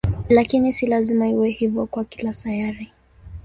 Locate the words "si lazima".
0.73-1.27